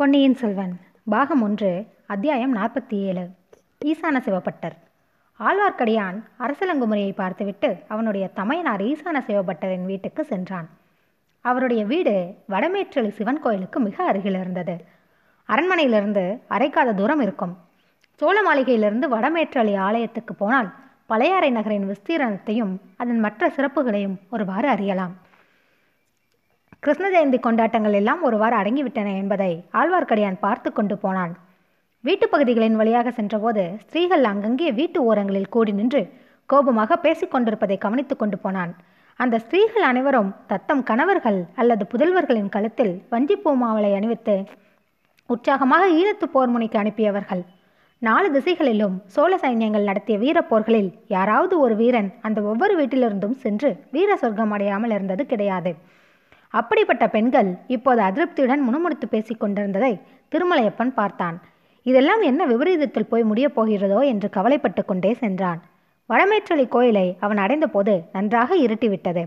[0.00, 3.28] பொன்னியின் செல்வன் பாகம் ஒன்று அத்தியாயம் நாற்பத்தி ஏழு
[3.84, 4.76] ஈசான சிவபட்டர்.
[5.38, 10.68] ஆழ்வார்க்கடியான் அரசலங்குமுறையை பார்த்துவிட்டு அவனுடைய தமையனார் ஈசான சிவபட்டரின் வீட்டுக்கு சென்றான்.
[11.40, 14.84] அவருடைய வீடு வடமேற்றலி சிவன் கோயிலுக்கு மிக அருகில் இருந்தது.
[15.48, 17.58] அரண்மனையிலிருந்து அரைக்காத தூரம் இருக்கும்.
[18.14, 20.72] சோழ மாளிகையிலிருந்து வடமேற்றலி ஆலயத்துக்கு போனால்
[21.06, 25.16] பழையாறை நகரின் விஸ்தீரணத்தையும் அதன் மற்ற சிறப்புகளையும் ஒருவாறு அறியலாம்.
[26.82, 31.32] கிருஷ்ண ஜெயந்தி கொண்டாட்டங்கள் எல்லாம் ஒருவாறு அடங்கிவிட்டன என்பதை ஆழ்வார்க்கடியான் பார்த்து கொண்டு போனான்.
[32.04, 36.02] வீட்டுப் பகுதிகளின் வழியாக சென்றபோது ஸ்திரீகள் அங்கங்கே வீட்டு ஓரங்களில் கூடி நின்று
[36.46, 38.72] கோபமாக பேசிக் கொண்டிருப்பதை கவனித்துக் கொண்டு போனான்.
[39.16, 44.36] அந்த ஸ்திரீகள் அனைவரும் தத்தம் கணவர்கள் அல்லது புதல்வர்களின் கழுத்தில் வஞ்சிப்பூ மாவளை அணிவித்து
[45.26, 47.42] உற்சாகமாக ஈழத்து போர் முனைக்கு அனுப்பியவர்கள்.
[48.02, 54.50] நாலு திசைகளிலும் சோழ சைன்யங்கள் நடத்திய வீரப்போர்களில் யாராவது ஒரு வீரன் அந்த ஒவ்வொரு வீட்டிலிருந்தும் சென்று வீர சொர்க்கம்
[54.50, 55.72] அடையாமல் இருந்தது கிடையாது.
[56.54, 59.92] அப்படிப்பட்ட பெண்கள் இப்போது அதிருப்தியுடன் முணுமுணுத்து பேசிக் கொண்டிருந்ததை
[60.32, 61.36] திருமலையப்பன் பார்த்தான்.
[61.86, 65.60] இதெல்லாம் என்ன விபரீதத்தில் போய் முடியப் போகிறதோ என்று கவலைப்பட்டு கொண்டே சென்றான்.
[66.10, 69.22] வடமேற்றலி கோயிலை அவன் அடைந்தபோது நன்றாக இருட்டிவிட்டது.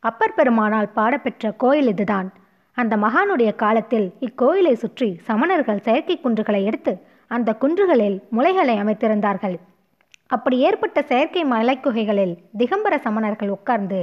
[0.00, 2.32] அப்பர் பெருமானால் பாடப்பெற்ற கோயில் இதுதான்.
[2.76, 6.92] அந்த மகானுடைய காலத்தில் இக்கோயிலை சுற்றி சமணர்கள் செயற்கை குன்றுகளை எடுத்து
[7.30, 9.56] அந்த குன்றுகளில் முளைகளை அமைத்திருந்தார்கள்.
[10.26, 14.00] அப்படி ஏற்பட்ட செயற்கை மலைக்குகைகளில் திகம்பர சமணர்கள் உட்கார்ந்து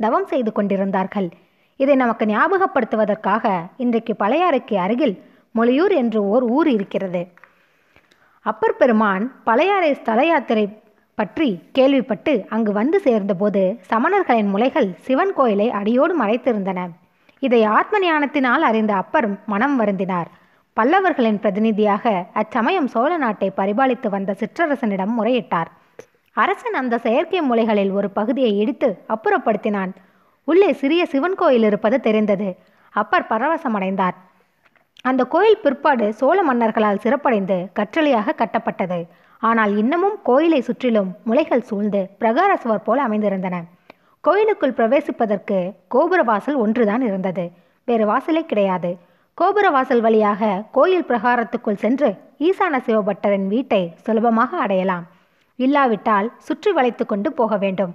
[0.00, 1.28] தவம் செய்து கொண்டிருந்தார்கள்.
[1.76, 5.14] இதை நமக்கு ஞாபகப்படுத்துவதற்காக இன்றைக்கு பழையாறைக்கு அருகில்
[5.58, 7.22] மொழியூர் என்று ஓர் ஊர் இருக்கிறது.
[8.46, 10.64] அப்பர் பெருமான் பழையாறை ஸ்தல யாத்திரை
[11.14, 16.88] பற்றி கேள்விப்பட்டு அங்கு வந்து சேர்ந்தபோது சமணர்களின் முலைகள் சிவன் கோயிலை அடியோடு மறைத்திருந்தன.
[17.38, 20.30] இதை ஆத்ம ஞானத்தினால் அறிந்த அப்பர் மனம் வருந்தினார்.
[20.76, 25.70] பல்லவர்களின் பிரதிநிதியாக அச்சமயம் சோழ நாட்டை பரிபாலித்து வந்த சிற்றரசனிடம் முறையிட்டார்.
[26.32, 29.92] அரசன் அந்த செயற்கை முலைகளில் ஒரு பகுதியை இடித்து அப்புறப்படுத்தினான்.
[30.44, 32.48] உள்ளே சிறிய சிவன் கோயில் இருப்பது தெரிந்தது.
[32.94, 34.16] அப்பர் பரவசமடைந்தார்.
[35.02, 38.98] அந்த கோயில் பிற்பாடு சோழ மன்னர்களால் சிறப்படைந்து கற்றளியாக கட்டப்பட்டது.
[39.42, 43.56] ஆனால் இன்னமும் கோயிலை சுற்றிலும் முளைகள் சூழ்ந்து பிரகார சுவர் போல் அமைந்திருந்தன.
[44.20, 47.44] கோயிலுக்குள் பிரவேசிப்பதற்கு கோபுர வாசல் ஒன்றுதான் இருந்தது.
[47.84, 48.90] வேறு வாசலே கிடையாது.
[49.38, 55.04] கோபுர வாசல் வழியாக கோயில் பிரகாரத்துக்குள் சென்று ஈசான சிவபட்டரின் வீட்டை சுலபமாக அடையலாம்.
[55.58, 57.92] இல்லாவிட்டால் சுற்றி வளைத்து கொண்டு போக வேண்டும்.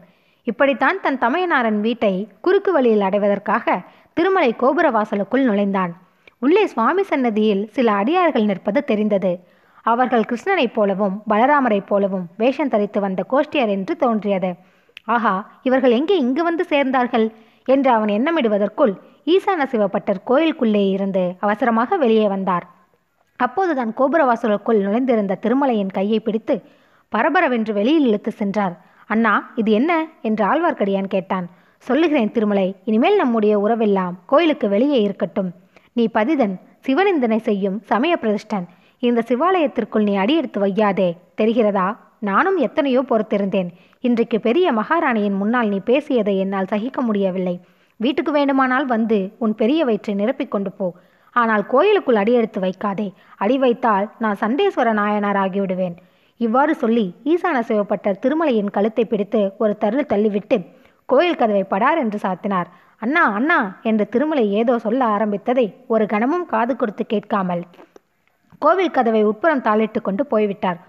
[0.50, 3.82] இப்படித்தான் தன் தமையனாரன் வீட்டை குறுக்கு வழியில் அடைவதற்காக
[4.14, 5.92] திருமலை கோபுர வாசலுக்குள் நுழைந்தான்.
[6.40, 9.32] உள்ளே சுவாமி சன்னதியில் சில அடியார்கள் நிற்பது தெரிந்தது.
[9.86, 14.52] அவர்கள் கிருஷ்ணனைப் போலவும் பலராமரைப் போலவும் வேஷம் தரித்து வந்த கோஷ்டியர் என்று தோன்றியது.
[15.06, 17.28] ஆஹா இவர்கள் எங்கே இங்கு வந்து சேர்ந்தார்கள்?
[17.66, 18.94] என்று அவன் எண்ணமிடுவதற்குள்
[19.26, 22.66] ஈசான சிவப்பட்டர் கோயிலுக்குள்ளே இருந்து அவசரமாக வெளியே வந்தார்.
[23.40, 26.56] அப்போதுதான் கோபுரவாசலுக்குள் நுழைந்திருந்த திருமலையின் கையை பிடித்து
[27.12, 28.76] பரபரவென்று வெளியில் இழுத்து சென்றார்.
[29.10, 29.92] அண்ணா இது என்ன?
[30.22, 31.46] என்று ஆழ்வார்க்கடியான் கேட்டான்.
[31.78, 35.50] சொல்லுகிறேன் திருமலை இனிமேல் நம்முடைய உறவெல்லாம் கோயிலுக்கு வெளியே இருக்கட்டும்.
[35.94, 36.56] நீ பதிதன்
[36.88, 38.68] சிவனிந்தனை செய்யும் சமய பிரதிஷ்டன்.
[39.00, 41.10] இந்த சிவாலயத்திற்குள் நீ அடியெடுத்து வையாதே
[41.42, 41.88] தெரிகிறதா?
[42.20, 43.70] நானும் எத்தனையோ பொறுத்திருந்தேன்.
[44.00, 47.56] இன்றைக்கு பெரிய மகாராணியின் முன்னால் நீ பேசியதை என்னால் சகிக்க முடியவில்லை.
[48.00, 50.88] வீட்டுக்கு வேண்டுமானால் வந்து உன் பெரிய வயிற்றை நிரப்பிக் கொண்டு போ.
[51.36, 53.08] ஆனால் கோயிலுக்குள் அடியெடுத்து வைக்காதே.
[53.38, 55.96] அடி வைத்தால் நான் சண்டேஸ்வர நாயனார் ஆகிவிடுவேன்.
[56.40, 60.58] இவ்வாறு சொல்லி ஈசான சிவப்பட்டர் திருமலையின் கழுத்தை பிடித்து ஒரு தருள் தள்ளிவிட்டு
[61.10, 62.68] கோயில் கதவை படார் என்று சாத்தினார்.
[63.02, 63.58] அண்ணா அண்ணா
[63.90, 67.64] என்று திருமலை ஏதோ சொல்ல ஆரம்பித்ததை ஒரு கணமும் காது கொடுத்து கேட்காமல்
[68.62, 70.80] கோவில் கதவை உட்புறம் தாளிட்டு கொண்டு போய்விட்டார்.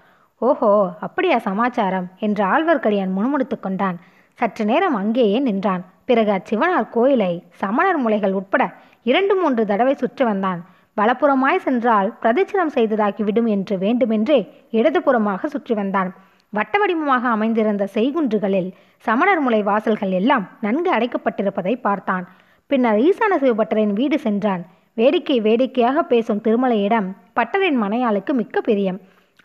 [0.43, 0.71] ஓஹோ
[1.06, 3.99] அப்படியா சமாச்சாரம் என்று ஆழ்வார்க்கடியான் முணுமுணுத்து கொண்டான்.
[4.39, 5.83] சற்று நேரம் அங்கேயே நின்றான்.
[6.09, 8.62] பிறகு அச்சிவனார் கோயிலை சமணர் முலைகள் உட்பட
[9.06, 10.60] இரண்டு மூன்று தடவை சுற்றி வந்தான்.
[11.00, 14.41] வலப்புறமாய் சென்றால் பிரதட்சிணம் செய்ததாகி விடும் என்று வேண்டுமென்றே
[14.78, 16.11] இடதுபுறமாக சுற்றி வந்தான்.
[16.53, 18.71] வட்ட வடிவமாக அமைந்திருந்த செய்குன்றுகளில்
[19.05, 22.25] சமணர் முலை வாசல்கள் எல்லாம் நன்கு அடைக்கப்பட்டிருப்பதை பார்த்தான்.
[22.71, 24.62] பின்னர் ஈசான சிவபட்டரின் வீடு சென்றான்.
[24.99, 27.09] வேடிக்கை வேடிக்கையாக பேசும் திருமலையிடம்
[27.39, 28.99] பட்டரின் மனையாளுக்கு மிக்க பிரியம்.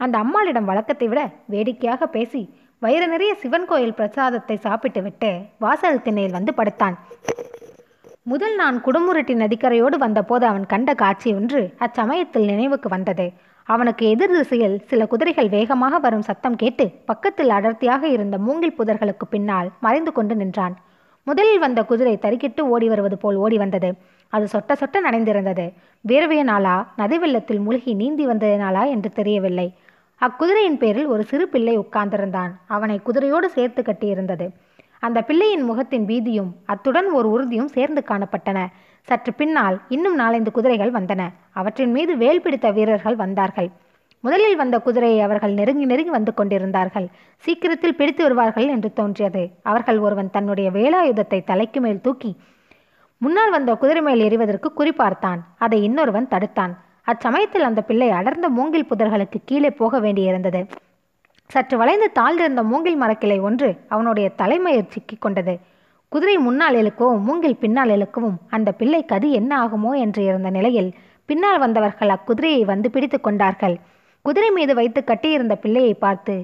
[0.03, 1.21] அந்த அம்மாளிடம் வழக்கத்தை விட
[1.53, 2.41] வேடிக்கையாக பேசி
[2.81, 5.29] வயிறு நிறைய சிவன் கோயில் பிரசாதத்தை சாப்பிட்டுவிட்டு
[5.63, 6.97] வாசல் திண்ணையில் வந்து படுத்தான்.
[8.27, 13.25] முதல் நான் குடமுருட்டி நதிக்கரையோடு வந்தபோது அவன் கண்ட காட்சி ஒன்று அச்சமயத்தில் நினைவுக்கு வந்தது.
[13.63, 19.69] அவனுக்கு எதிர் திசையில் சில குதிரைகள் வேகமாக வரும் சத்தம் கேட்டு பக்கத்தில் அடர்த்தியாக இருந்த மூங்கில் புதர்களுக்கு பின்னால்
[19.79, 20.75] மறைந்து கொண்டு நின்றான்.
[21.23, 23.93] முதலில் வந்த குதிரை தறிக்கிட்டு ஓடி வருவது போல் ஓடி வந்தது.
[24.29, 25.73] அது சொட்ட சொட்ட நனைந்திருந்தது.
[26.07, 29.67] வேர்வையினாலா நதி வெள்ளத்தில் மூழ்கி நீந்தி வந்ததினாலா என்று தெரியவில்லை.
[30.21, 32.51] அக்குதிரையின் பேரில் ஒரு சிறு பிள்ளை உட்கார்ந்திருந்தான்.
[32.67, 34.47] அவனை குதிரையோடு சேர்த்து கட்டியிருந்தது.
[34.99, 38.65] அந்த பிள்ளையின் முகத்தின் பீதியும் அத்துடன் ஒரு உறுதியும் சேர்ந்து காணப்பட்டன.
[39.01, 41.31] சற்று பின்னால் இன்னும் நாலைந்து குதிரைகள் வந்தன.
[41.51, 43.69] அவற்றின் மீது வேல் பிடித்த வீரர்கள் வந்தார்கள்.
[44.19, 47.07] முதலில் வந்த குதிரையை அவர்கள் நெருங்கி நெருங்கி வந்து கொண்டிருந்தார்கள்.
[47.37, 49.51] சீக்கிரத்தில் பிடித்து வருவார்கள் என்று தோன்றியது.
[49.61, 52.35] அவர்கள் ஒருவன் தன்னுடைய வேலாயுதத்தை தலைக்கு மேல் தூக்கி
[53.17, 56.73] முன்னால் வந்த குதிரை மேல் எறிவதற்கு குறிப்பார்த்தான் அதை இன்னொருவன் தடுத்தான்.
[57.07, 60.67] அச்சமயத்தில் அந்த பிள்ளை அடர்ந்த மூங்கில் புதர்களுக்கு கீழே போக வேண்டியிருந்தது.
[61.49, 65.53] சற்று வளைந்து தாழ்ந்திருந்த மூங்கில் மரக்கிளை ஒன்று அவனுடைய தலைமையில் சிக்கிக் கொண்டது.
[66.11, 70.89] குதிரை முன்னால் இழுக்கவும் மூங்கில் பின்னால் இழுக்கவும் அந்த பிள்ளை கதி என்ன ஆகுமோ என்று இருந்த நிலையில்
[71.29, 73.75] பின்னால் வந்தவர்கள் அக்குதிரையை வந்து பிடித்து கொண்டார்கள்.
[74.25, 76.35] குதிரை மீது வைத்து கட்டியிருந்த பிள்ளையை பார்த்து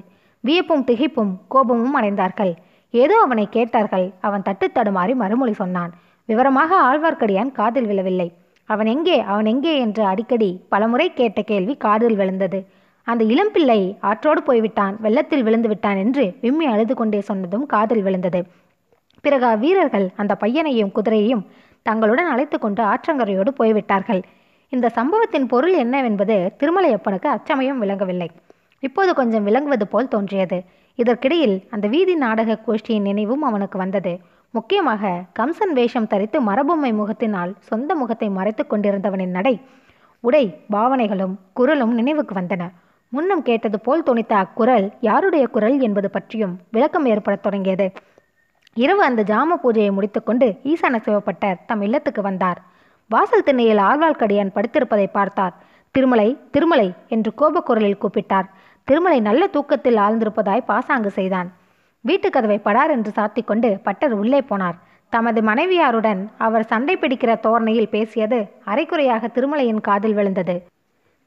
[0.44, 2.52] வியப்பும் திகைப்பும் கோபமும் அடைந்தார்கள்.
[2.94, 4.06] ஏதோ அவனை கேட்டார்கள்.
[4.20, 5.92] அவன் தட்டு தடுமாறி மறுமொழி சொன்னான்.
[6.28, 8.28] விவரமாக ஆழ்வார்க்கடியான் காதில் விழவில்லை.
[8.68, 12.60] அவன் எங்கே அவன் எங்கே என்று அடிக்கடி பலமுறை கேட்ட கேள்வி காதில் விழுந்தது.
[13.06, 18.40] அந்த இளம்பிள்ளை ஆற்றோடு போய்விட்டான் வெள்ளத்தில் விழுந்து விட்டான் என்று விம்மி அழுது கொண்டே சொன்னதும் காதில் விழுந்தது.
[19.24, 21.42] பிறகு அவ்வீரர்கள் அந்த பையனையும் குதிரையையும்
[21.82, 24.22] தங்களுடன் அழைத்து கொண்டு ஆற்றங்கரையோடு போய்விட்டார்கள்.
[24.72, 28.28] இந்த சம்பவத்தின் பொருள் என்னவென்பது திருமலையப்பனுக்கு அச்சமயம் விளங்கவில்லை.
[28.82, 30.58] இப்போது கொஞ்சம் விளங்குவது போல் தோன்றியது.
[30.98, 34.12] இதற்கிடையில் அந்த வீதி நாடக கோஷ்டியின் நினைவும் அவனுக்கு வந்தது.
[34.54, 39.54] முக்கியமாக கம்சன் வேஷம் தரித்து மரபொம்மை முகத்தினால் சொந்த முகத்தை மறைத்து கொண்டிருந்தவனின் நடை
[40.24, 42.62] உடை பாவனைகளும் குரலும் நினைவுக்கு வந்தன.
[43.14, 47.92] முன்னம் கேட்டது போல் துணித்த அக்குரல் யாருடைய குரல் என்பது பற்றியும் விளக்கம் ஏற்படத் தொடங்கியது.
[48.74, 52.60] இரவு அந்த ஜாம பூஜையை முடித்துக்கொண்டு ஈசான சிவப்பட்டர் தம் இல்லத்துக்கு வந்தார்.
[53.08, 55.54] வாசல் திண்ணையில் ஆழ்வார்க்கடியான் படுத்திருப்பதை பார்த்தார்.
[55.90, 58.48] திருமலை திருமலை என்று கோபக்குரலில் கூப்பிட்டார்.
[58.84, 61.50] திருமலை நல்ல தூக்கத்தில் ஆழ்ந்திருப்பதாய் பாசாங்கு செய்தான்.
[62.00, 64.78] வீட்டு கதவை படார் என்று சாத்தி கொண்டு பட்டர் உள்ளே போனார்.
[65.08, 70.56] தமது மனைவியாருடன் அவர் சண்டை பிடிக்கிற தோரணையில் பேசியது அரைக்குறையாக திருமலையின் காதில் விழுந்தது.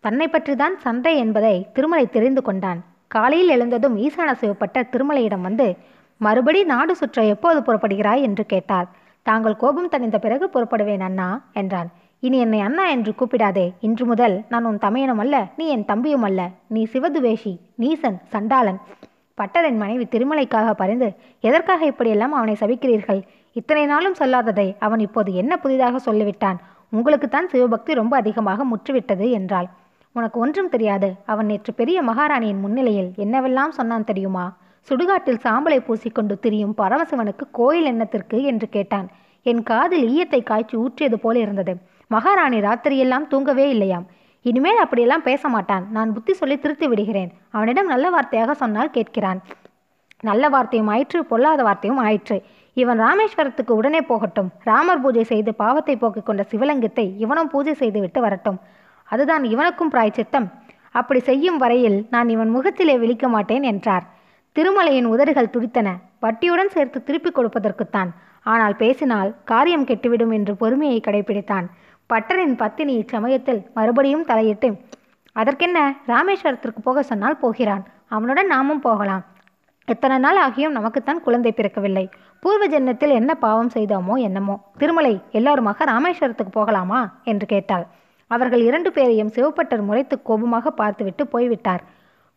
[0.06, 2.80] தன்னை பற்றிதான் சண்டை என்பதை திருமலை தெரிந்து கொண்டான்.
[3.08, 5.78] காலையில் எழுந்ததும் ஈசான சிவப்பட்ட திருமலையிடம் வந்து
[6.18, 8.22] மறுபடி நாடு சுற்ற எப்போது புறப்படுகிறாய்?
[8.22, 8.88] என்று கேட்டார்.
[9.22, 11.90] தாங்கள் கோபம் தணிந்த பிறகு புறப்படுவேன் அண்ணா என்றான்.
[12.20, 13.66] இனி என்னை அண்ணா என்று கூப்பிடாதே.
[13.80, 16.50] இன்று முதல் நான் உன் தமையனும் அல்ல நீ என் தம்பியும் அல்ல.
[16.68, 18.80] நீ சிவதுவேஷி நீசன் சண்டாளன்.
[19.38, 23.22] பட்டரின் மனைவி திருமலைக்காக பறிந்து எதற்காக இப்படியெல்லாம் அவனை சபிக்கிறீர்கள்?
[23.54, 26.60] இத்தனை நாளும் சொல்லாததை அவன் இப்போது என்ன புதிதாக சொல்லிவிட்டான்?
[26.92, 29.70] உங்களுக்குத்தான் சிவபக்தி ரொம்ப அதிகமாக முற்றுவிட்டது என்றாள்.
[30.16, 31.08] உனக்கு ஒன்றும் தெரியாது.
[31.26, 34.46] அவன் நேற்று பெரிய மகாராணியின் முன்னிலையில் என்னவெல்லாம் சொன்னான் தெரியுமா?
[34.88, 39.08] சுடுகாட்டில் சாம்பலை பூசிக்கொண்டு திரியும் பரமசிவனுக்கு கோயில் எண்ணத்திற்கு என்று கேட்டான்.
[39.46, 41.74] என் காதில் ஈயத்தை காய்ச்சி ஊற்றியது போல இருந்தது.
[42.08, 44.06] மகாராணி ராத்திரியெல்லாம் தூங்கவே இல்லையாம்.
[44.46, 45.86] இனிமேல் அப்படியெல்லாம் பேச மாட்டான்.
[45.92, 47.32] நான் புத்தி சொல்லி திருத்தி விடுகிறேன்.
[47.52, 49.40] அவனிடம் நல்ல வார்த்தையாக சொன்னால் கேட்கிறான்.
[50.30, 52.38] நல்ல வார்த்தையும் ஆயிற்று பொல்லாத வார்த்தையும் ஆயிற்று.
[52.74, 54.50] இவன் ராமேஸ்வரத்துக்கு உடனே போகட்டும்.
[54.64, 58.60] ராமர் பூஜை செய்து பாவத்தை போக்கிக் கொண்ட சிவலிங்கத்தை இவனும் பூஜை செய்து விட்டு வரட்டும்.
[59.12, 60.48] அதுதான் இவனுக்கும் பிராய்ச்சித்தம்.
[60.92, 64.06] அப்படி செய்யும் வரையில் நான் இவன் முகத்திலே விழிக்க மாட்டேன் என்றார்.
[64.56, 65.88] திருமலையின் உதடுகள் துடித்தன.
[66.22, 68.12] வட்டியுடன் சேர்த்து திருப்பிக் கொடுப்பதற்குத்தான்.
[68.44, 71.68] ஆனால் பேசினால் காரியம் கெட்டுவிடும் என்று பொறுமையை கடைபிடித்தான்
[72.10, 74.70] பட்டரின் பத்தினி இச்சமயத்தில் மறுபடியும் தலையிட்டு
[75.34, 75.80] அதற்கென்ன?
[76.08, 77.84] ராமேஸ்வரத்திற்கு போக சொன்னால் போகிறான்.
[78.08, 79.24] அவனுடன் நாமும் போகலாம்.
[79.88, 82.04] எத்தனை நாள் ஆகியும் நமக்குத்தான் குழந்தை பிறக்கவில்லை.
[82.40, 84.56] பூர்வ ஜென்மத்தில் என்ன பாவம் செய்தோமோ என்னமோ.
[84.78, 87.02] திருமலை எல்லாருமாக ராமேஸ்வரத்துக்கு போகலாமா?
[87.24, 87.86] என்று கேட்டாள்.
[88.32, 91.84] அவர்கள் இரண்டு பேரையும் சிவப்பட்டர் முறைத்து கோபமாக பார்த்துவிட்டு போய்விட்டார்.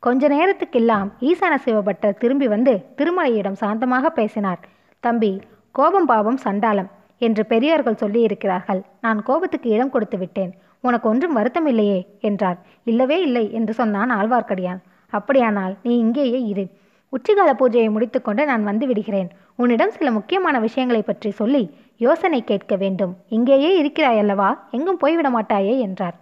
[0.03, 4.61] கொஞ்ச நேரத்துக்கெல்லாம் ஈசான சிவபட்டர் திரும்பி வந்து திருமலையிடம் சாந்தமாக பேசினார்.
[5.05, 5.33] தம்பி
[5.75, 6.91] கோபம் பாவம் சண்டாளம்
[7.27, 8.81] என்று பெரியவர்கள் சொல்லியிருக்கிறார்கள்.
[9.01, 10.53] நான் கோபத்துக்கு இடம் கொடுத்து விட்டேன்.
[10.81, 12.59] உனக்கு ஒன்றும் வருத்தம் இல்லையே என்றார்.
[12.85, 14.83] இல்லவே இல்லை என்று சொன்னான் ஆழ்வார்க்கடியான்.
[15.13, 16.65] அப்படியானால் நீ இங்கேயே இரு.
[17.13, 19.29] உச்சிகால பூஜையை முடித்துக்கொண்டு நான் வந்து விடுகிறேன்.
[19.57, 21.63] உன்னிடம் சில முக்கியமான விஷயங்களை பற்றி சொல்லி
[21.99, 23.17] யோசனை கேட்க வேண்டும்.
[23.29, 24.69] இங்கேயே இருக்கிறாய் அல்லவா?
[24.71, 25.79] எங்கும் போய்விட மாட்டாயே?
[25.79, 26.15] என்றார்.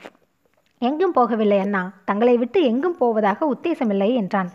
[0.78, 1.92] எங்கும் போகவில்லை அண்ணா.
[2.04, 4.50] தங்களை விட்டு எங்கும் போவதாக உத்தேசமில்லை என்றான்.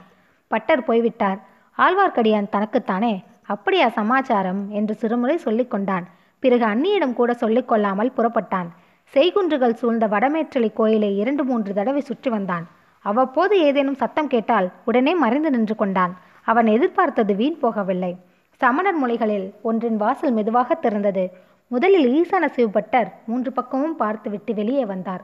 [0.48, 1.40] பட்டர் போய்விட்டார்.
[1.78, 3.24] ஆழ்வார்க்கடியான் தனக்குத்தானே?
[3.44, 4.70] அப்படியா சமாச்சாரம்?
[4.70, 6.04] என்று சிறுமுறை சொல்லிக்கொண்டான்
[6.40, 8.70] பிறகு அன்னியிடம் கூட சொல்லிக் கொள்ளாமல் புறப்பட்டான்.
[9.14, 12.68] செய்குன்றுகள் சூழ்ந்த வடமேற்றலை கோயிலை இரண்டு மூன்று தடவை சுற்றி வந்தான்.
[13.00, 16.18] அவ்வப்போது ஏதேனும் சத்தம் கேட்டால் உடனே மறைந்து நின்று கொண்டான்.
[16.44, 18.16] அவன் எதிர்பார்த்தது வீண் போகவில்லை.
[18.62, 21.24] சமணர் மொழிகளில் ஒன்றின் வாசல் மெதுவாக திறந்தது.
[21.72, 25.24] முதலில் ஈசான சிவபட்டர் மூன்று பக்கமும் பார்த்துவிட்டு வெளியே வந்தார்.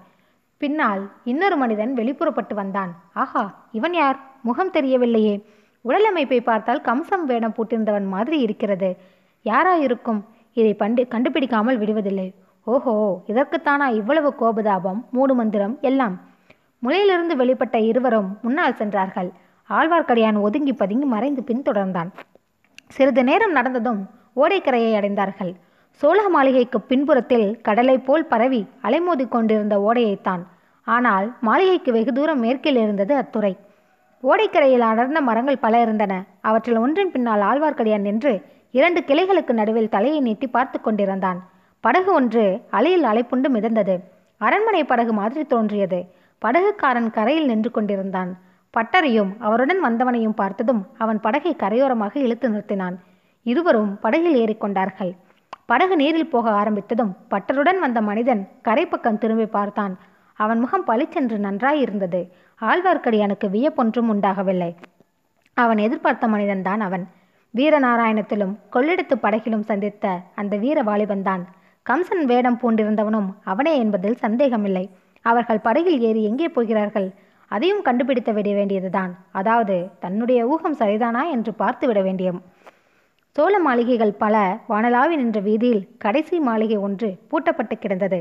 [0.62, 2.92] பின்னால் இன்னொரு மனிதன் வெளிப்புறப்பட்டு வந்தான்.
[3.14, 4.20] ஆஹா இவன் யார்?
[4.42, 5.36] முகம் தெரியவில்லையே.
[5.86, 8.90] உடலமைப்பை பார்த்தால் கம்சம் வேடம் பூட்டிருந்தவன் மாதிரி இருக்கிறது.
[9.46, 10.22] யாராயிருக்கும்?
[10.54, 12.28] இதை பண்டு கண்டுபிடிக்காமல் விடுவதில்லை.
[12.68, 12.96] ஓஹோ
[13.28, 16.16] இதற்குத்தானா இவ்வளவு கோபதாபம் மூடு மந்திரம் எல்லாம்?
[16.84, 19.30] முளையிலிருந்து வெளிப்பட்ட இருவரும் முன்னால் சென்றார்கள்.
[19.70, 22.12] ஆழ்வார்க்கடியான் ஒதுங்கி பதுங்கி மறைந்து பின்தொடர்ந்தான்.
[22.90, 24.02] சிறிது நேரம் நடந்ததும்
[24.36, 25.54] ஓடைக்கரையை அடைந்தார்கள்.
[25.92, 30.44] சோழ மாளிகைக்கு பின்புறத்தில் கடலை போல் பரவி அலைமோதி கொண்டிருந்த ஓடையைத்தான்.
[30.84, 33.54] ஆனால் மாளிகைக்கு வெகு தூரம் மேற்கில் இருந்தது அத்துறை.
[34.24, 36.14] ஓடைக்கரையில் அடர்ந்த மரங்கள் பல இருந்தன.
[36.42, 38.34] அவற்றில் ஒன்றின் பின்னால் ஆழ்வார்க்கடியான் நின்று
[38.72, 41.40] இரண்டு கிளைகளுக்கு நடுவில் தலையை நீட்டி பார்த்து கொண்டிருந்தான்.
[41.84, 43.96] படகு ஒன்று அலையில் அலைப்புண்டு மிதந்தது.
[44.38, 46.00] அரண்மனை படகு மாதிரி தோன்றியது.
[46.42, 48.32] படகுக்காரன் கரையில் நின்று கொண்டிருந்தான்.
[48.78, 52.98] பட்டரையும் அவருடன் வந்தவனையும் பார்த்ததும் அவன் படகை கரையோரமாக இழுத்து நிறுத்தினான்.
[53.46, 55.12] இருவரும் படகில் ஏறிக்கொண்டார்கள்
[55.72, 59.94] படகு நீரில் போக ஆரம்பித்ததும் பட்டருடன் வந்த மனிதன் கரைப்பக்கம் திரும்பி பார்த்தான்.
[60.40, 62.22] அவன் முகம் பளிச்சென்று நன்றாயிருந்தது.
[62.62, 64.70] ஆழ்வார்க்கடியானுக்கு வியப்பொன்றும் உண்டாகவில்லை.
[65.58, 67.06] அவன் எதிர்பார்த்த மனிதன்தான் அவன்.
[67.54, 70.06] வீரநாராயணத்திலும் கொள்ளிடத்து படகிலும் சந்தித்த
[70.36, 71.44] அந்த வீர வாலிபன்தான்
[71.86, 74.86] கம்சன் வேடம் பூண்டிருந்தவனும் அவனே என்பதில் சந்தேகமில்லை.
[75.26, 77.10] அவர்கள் படகில் ஏறி எங்கே போகிறார்கள்?
[77.52, 79.12] அதையும் கண்டுபிடித்து விட வேண்டியதுதான்.
[79.32, 82.40] அதாவது தன்னுடைய ஊகம் சரிதானா என்று பார்த்து விட வேண்டியம்
[83.36, 84.36] சோழ மாளிகைகள் பல
[84.70, 88.20] வானலாவி நின்ற வீதியில் கடைசி மாளிகை ஒன்று பூட்டப்பட்டு கிடந்தது.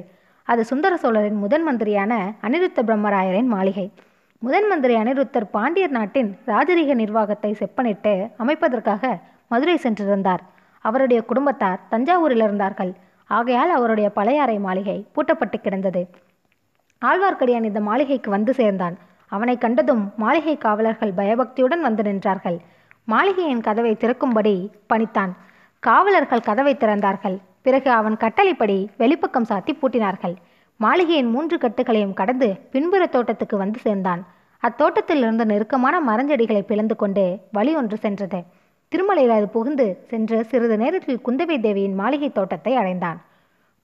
[0.48, 2.12] அது சுந்தர சோழரின் முதன் மந்திரியான
[2.46, 3.86] அனிருத்த பிரம்மராயரின் மாளிகை.
[4.42, 9.12] முதன் மந்திரி அனிருத்தர் பாண்டியர் நாட்டின் ராஜரீக நிர்வாகத்தை செப்பனிட்டு அமைப்பதற்காக
[9.48, 10.42] மதுரை சென்றிருந்தார்.
[10.84, 12.92] அவருடைய குடும்பத்தார் தஞ்சாவூரில் இருந்தார்கள்.
[13.30, 16.02] ஆகையால் அவருடைய பழையாறை மாளிகை பூட்டப்பட்டு கிடந்தது.
[17.02, 18.96] ஆழ்வார்க்கடியான் இந்த மாளிகைக்கு வந்து சேர்ந்தான்.
[19.26, 22.58] அவனை கண்டதும் மாளிகை காவலர்கள் பயபக்தியுடன் வந்து நின்றார்கள்.
[23.04, 25.32] மாளிகையின் கதவை திறக்கும்படி பணித்தான்.
[25.82, 27.38] காவலர்கள் கதவை திறந்தார்கள்.
[27.62, 30.34] பிறகு அவன் கட்டளைப்படி வெளிப்பக்கம் சாத்தி பூட்டினார்கள்.
[30.76, 34.26] மாளிகையின் மூன்று கட்டுகளையும் கடந்து பின்புற தோட்டத்துக்கு வந்து சேர்ந்தான்.
[34.62, 38.40] அத்தோட்டத்தில் இருந்த நெருக்கமான மரஞ்செடிகளை பிளந்து கொண்டு வழி ஒன்று சென்றது.
[38.92, 43.20] திருமலையில் அது புகுந்து சென்று சிறிது நேரத்தில் குந்தவை தேவியின் மாளிகை தோட்டத்தை அடைந்தான்.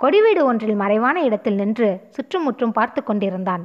[0.00, 3.64] கொடிவீடு ஒன்றில் மறைவான இடத்தில் நின்று சுற்றுமுற்றும் பார்த்து கொண்டிருந்தான்.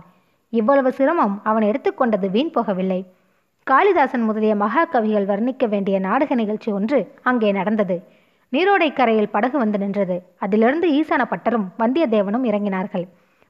[0.50, 3.06] இவ்வளவு சிரமம் அவன் எடுத்துக்கொண்டது வீண் போகவில்லை.
[3.63, 7.98] காளிதாசன் முதலிய மகாகவிகள் வர்ணிக்க வேண்டிய நாடக நிகழ்ச்சி ஒன்று அங்கே நடந்தது.
[8.54, 10.24] நீரோடை கரையில் படகு வந்து நின்றது.
[10.38, 13.06] அதிலிருந்து ஈசான பட்டரும் வந்தியத்தேவனும் இறங்கினார்கள்.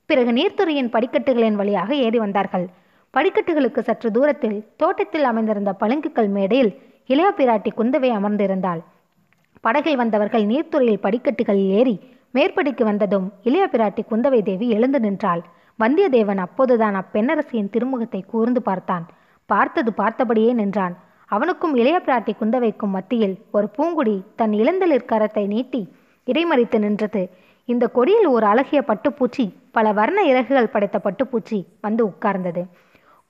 [0.06, 2.68] பிறகு நீர்த்துறையின் படிக்கட்டுகளின் வழியாக ஏறி வந்தார்கள்.
[3.14, 6.72] படிக்கட்டுகளுக்கு சற்று தூரத்தில் தோட்டத்தில் அமைந்திருந்த பளிங்குக்கல் மேடையில்
[7.06, 8.82] இளைய பிராட்டி குந்தவை அமர்ந்திருந்தாள்.
[9.62, 11.96] படகில் வந்தவர்கள் நீர்த்துறையில் படிக்கட்டுகளில் ஏறி
[12.34, 15.44] மேற்படிக்கு வந்ததும் இளைய பிராட்டி குந்தவை தேவி எழுந்து நின்றாள்.
[15.80, 19.06] வந்தியத்தேவன் அப்போதுதான் அப்பெண்ணரசியின் திருமுகத்தை கூர்ந்து பார்த்தான்.
[19.50, 20.96] பார்த்தது பார்த்தபடியே நின்றான்.
[21.32, 25.82] அவனுக்கும் இளைய பிராட்டி குந்தவைக்கும் மத்தியில் ஒரு பூங்குடி தன் இளந்தளிர் கரத்தை நீட்டி
[26.28, 27.22] இடைமறித்து நின்றது.
[27.66, 32.64] இந்த கொடியில் ஒரு அழகிய பட்டுப்பூச்சி பல வர்ண இறகுகள் படைத்த பட்டுப்பூச்சி வந்து உட்கார்ந்தது.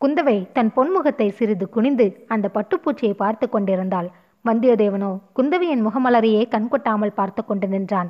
[0.01, 4.10] குந்தவை தன் பொன்முகத்தை சிறிது குனிந்து அந்த பட்டுப்பூச்சியை பார்த்து கொண்டிருந்தாள்.
[4.46, 8.10] வந்தியத்தேவனோ குந்தவையின் முகமலரையே கண்கொட்டாமல் பார்த்து கொண்டு நின்றான்.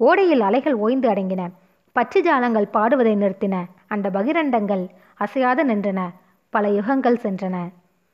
[0.00, 1.42] ஓடையில் அலைகள் ஓய்ந்து அடங்கின.
[1.92, 6.00] பச்சை ஜாலங்கள் பாடுவதை நிறுத்தின அந்த பகிரண்டங்கள் அசையாது நின்றன.
[6.52, 7.56] பல யுகங்கள் சென்றன.